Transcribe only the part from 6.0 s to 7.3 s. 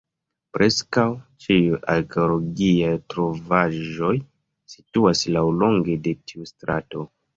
de tiu strato.